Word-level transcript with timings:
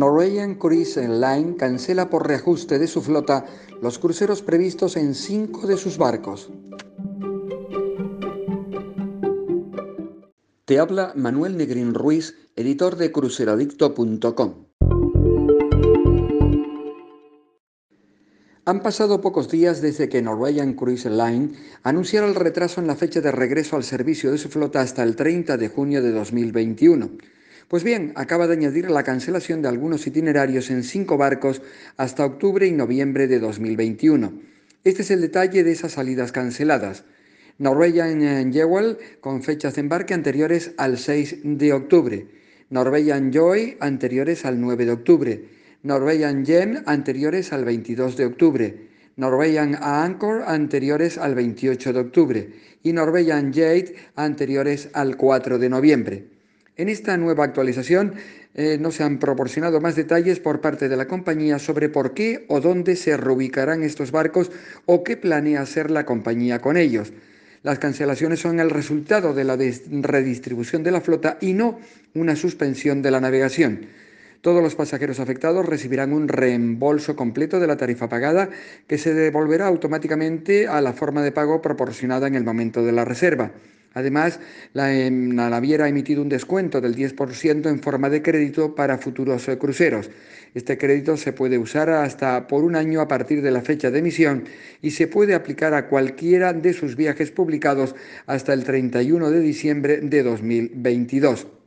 Norwegian 0.00 0.54
Cruise 0.54 0.96
Line 0.96 1.56
cancela 1.58 2.08
por 2.08 2.26
reajuste 2.26 2.78
de 2.78 2.86
su 2.86 3.02
flota 3.02 3.44
los 3.82 3.98
cruceros 3.98 4.40
previstos 4.40 4.96
en 4.96 5.14
cinco 5.14 5.66
de 5.66 5.76
sus 5.76 5.98
barcos. 5.98 6.50
Te 10.64 10.78
habla 10.78 11.12
Manuel 11.16 11.92
Ruiz, 11.92 12.34
editor 12.56 12.96
de. 12.96 13.12
Han 18.64 18.82
pasado 18.82 19.20
pocos 19.20 19.50
días 19.50 19.82
desde 19.82 20.08
que 20.08 20.22
Norwegian 20.22 20.72
Cruise 20.72 21.04
Line 21.04 21.50
anunciara 21.82 22.26
el 22.26 22.36
retraso 22.36 22.80
en 22.80 22.86
la 22.86 22.96
fecha 22.96 23.20
de 23.20 23.32
regreso 23.32 23.76
al 23.76 23.84
servicio 23.84 24.32
de 24.32 24.38
su 24.38 24.48
flota 24.48 24.80
hasta 24.80 25.02
el 25.02 25.14
30 25.14 25.58
de 25.58 25.68
junio 25.68 26.02
de 26.02 26.12
2021. 26.12 27.10
Pues 27.70 27.84
bien, 27.84 28.12
acaba 28.16 28.48
de 28.48 28.54
añadir 28.54 28.90
la 28.90 29.04
cancelación 29.04 29.62
de 29.62 29.68
algunos 29.68 30.04
itinerarios 30.04 30.70
en 30.70 30.82
cinco 30.82 31.16
barcos 31.16 31.62
hasta 31.96 32.24
octubre 32.24 32.66
y 32.66 32.72
noviembre 32.72 33.28
de 33.28 33.38
2021. 33.38 34.32
Este 34.82 35.02
es 35.02 35.12
el 35.12 35.20
detalle 35.20 35.62
de 35.62 35.70
esas 35.70 35.92
salidas 35.92 36.32
canceladas. 36.32 37.04
Norwegian 37.58 38.52
Jewel 38.52 38.98
con 39.20 39.44
fechas 39.44 39.76
de 39.76 39.82
embarque 39.82 40.14
anteriores 40.14 40.72
al 40.78 40.98
6 40.98 41.42
de 41.44 41.72
octubre. 41.72 42.26
Norwegian 42.70 43.30
Joy 43.30 43.76
anteriores 43.78 44.44
al 44.44 44.60
9 44.60 44.86
de 44.86 44.90
octubre. 44.90 45.44
Norwegian 45.84 46.44
Gem 46.44 46.82
anteriores 46.86 47.52
al 47.52 47.64
22 47.64 48.16
de 48.16 48.26
octubre. 48.26 48.88
Norwegian 49.14 49.78
Anchor 49.80 50.42
anteriores 50.44 51.18
al 51.18 51.36
28 51.36 51.92
de 51.92 52.00
octubre. 52.00 52.52
Y 52.82 52.92
Norwegian 52.92 53.52
Jade 53.52 53.94
anteriores 54.16 54.88
al 54.92 55.16
4 55.16 55.60
de 55.60 55.68
noviembre. 55.68 56.39
En 56.80 56.88
esta 56.88 57.18
nueva 57.18 57.44
actualización 57.44 58.14
eh, 58.54 58.78
no 58.80 58.90
se 58.90 59.02
han 59.02 59.18
proporcionado 59.18 59.82
más 59.82 59.96
detalles 59.96 60.40
por 60.40 60.62
parte 60.62 60.88
de 60.88 60.96
la 60.96 61.06
compañía 61.06 61.58
sobre 61.58 61.90
por 61.90 62.14
qué 62.14 62.46
o 62.48 62.62
dónde 62.62 62.96
se 62.96 63.18
reubicarán 63.18 63.82
estos 63.82 64.12
barcos 64.12 64.50
o 64.86 65.04
qué 65.04 65.18
planea 65.18 65.60
hacer 65.60 65.90
la 65.90 66.06
compañía 66.06 66.62
con 66.62 66.78
ellos. 66.78 67.12
Las 67.62 67.80
cancelaciones 67.80 68.40
son 68.40 68.60
el 68.60 68.70
resultado 68.70 69.34
de 69.34 69.44
la 69.44 69.58
redistribución 69.58 70.82
de 70.82 70.90
la 70.90 71.02
flota 71.02 71.36
y 71.42 71.52
no 71.52 71.78
una 72.14 72.34
suspensión 72.34 73.02
de 73.02 73.10
la 73.10 73.20
navegación. 73.20 73.80
Todos 74.40 74.62
los 74.62 74.74
pasajeros 74.74 75.20
afectados 75.20 75.66
recibirán 75.66 76.14
un 76.14 76.28
reembolso 76.28 77.14
completo 77.14 77.60
de 77.60 77.66
la 77.66 77.76
tarifa 77.76 78.08
pagada 78.08 78.48
que 78.86 78.96
se 78.96 79.12
devolverá 79.12 79.66
automáticamente 79.66 80.66
a 80.66 80.80
la 80.80 80.94
forma 80.94 81.22
de 81.22 81.32
pago 81.32 81.60
proporcionada 81.60 82.26
en 82.26 82.36
el 82.36 82.44
momento 82.44 82.82
de 82.82 82.92
la 82.92 83.04
reserva. 83.04 83.52
Además, 83.92 84.38
em, 84.74 85.32
la, 85.32 85.50
naviera 85.50 85.86
ha 85.86 85.88
emitido 85.88 86.22
un 86.22 86.28
descuento 86.28 86.80
del 86.80 86.94
10% 86.94 87.68
en 87.68 87.80
forma 87.80 88.08
de 88.08 88.22
crédito 88.22 88.74
para 88.74 88.98
futuros 88.98 89.48
eh, 89.48 89.58
cruceros. 89.58 90.10
Este 90.54 90.78
crédito 90.78 91.16
se 91.16 91.32
puede 91.32 91.58
usar 91.58 91.90
hasta 91.90 92.46
por 92.46 92.64
un 92.64 92.76
año 92.76 93.00
a 93.00 93.08
partir 93.08 93.42
de 93.42 93.50
la 93.50 93.62
fecha 93.62 93.90
de 93.90 93.98
emisión 93.98 94.44
y 94.82 94.92
se 94.92 95.06
puede 95.06 95.34
aplicar 95.34 95.74
a 95.74 95.88
cualquiera 95.88 96.52
de 96.52 96.72
sus 96.72 96.96
viajes 96.96 97.30
publicados 97.30 97.94
hasta 98.26 98.52
el 98.52 98.64
31 98.64 99.30
de 99.30 99.40
diciembre 99.40 100.00
de 100.00 100.22
2022. 100.22 101.59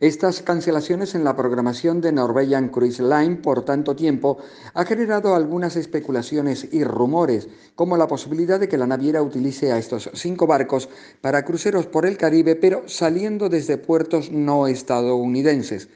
Estas 0.00 0.42
cancelaciones 0.42 1.16
en 1.16 1.24
la 1.24 1.34
programación 1.34 2.00
de 2.00 2.12
Norwegian 2.12 2.68
Cruise 2.68 3.00
Line 3.00 3.34
por 3.34 3.64
tanto 3.64 3.96
tiempo 3.96 4.38
ha 4.74 4.84
generado 4.84 5.34
algunas 5.34 5.74
especulaciones 5.74 6.68
y 6.70 6.84
rumores, 6.84 7.48
como 7.74 7.96
la 7.96 8.06
posibilidad 8.06 8.60
de 8.60 8.68
que 8.68 8.78
la 8.78 8.86
naviera 8.86 9.22
utilice 9.22 9.72
a 9.72 9.78
estos 9.78 10.08
cinco 10.14 10.46
barcos 10.46 10.88
para 11.20 11.44
cruceros 11.44 11.86
por 11.86 12.06
el 12.06 12.16
Caribe, 12.16 12.54
pero 12.54 12.84
saliendo 12.86 13.48
desde 13.48 13.76
puertos 13.76 14.30
no 14.30 14.68
estadounidenses. 14.68 15.88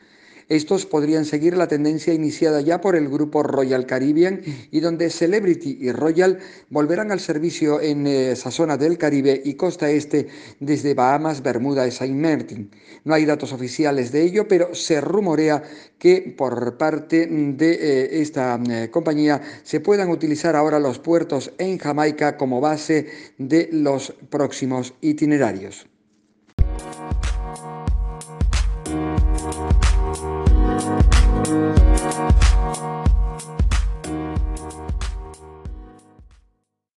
Estos 0.53 0.85
podrían 0.85 1.25
seguir 1.25 1.57
la 1.57 1.67
tendencia 1.67 2.13
iniciada 2.13 2.61
ya 2.61 2.83
por 2.83 2.95
el 2.95 3.09
grupo 3.09 3.43
Royal 3.43 3.87
Caribbean 3.87 4.43
y 4.71 4.81
donde 4.81 5.09
Celebrity 5.09 5.79
y 5.81 5.93
Royal 5.93 6.41
volverán 6.69 7.11
al 7.11 7.21
servicio 7.21 7.81
en 7.81 8.07
eh, 8.07 8.33
esa 8.33 8.51
zona 8.51 8.77
del 8.77 8.99
Caribe 8.99 9.41
y 9.43 9.55
costa 9.55 9.91
este 9.91 10.29
desde 10.61 10.93
Bahamas, 10.93 11.43
Bermuda 11.43 11.89
y 11.89 11.91
Saint 11.91 12.21
Martin. 12.21 12.71
No 13.05 13.15
hay 13.15 13.25
datos 13.25 13.55
oficiales 13.55 14.13
de 14.13 14.25
ello, 14.25 14.47
pero 14.47 14.75
se 14.75 15.01
rumorea 15.01 15.63
que 15.97 16.35
por 16.37 16.77
parte 16.77 17.27
de 17.27 17.73
eh, 17.73 18.21
esta 18.21 18.61
eh, 18.69 18.91
compañía 18.91 19.41
se 19.63 19.81
puedan 19.81 20.11
utilizar 20.11 20.55
ahora 20.55 20.79
los 20.79 20.99
puertos 20.99 21.51
en 21.57 21.79
Jamaica 21.79 22.37
como 22.37 22.61
base 22.61 23.07
de 23.39 23.71
los 23.73 24.13
próximos 24.29 24.93
itinerarios. 25.01 25.87
Thank 29.43 29.73
you. 31.49 31.82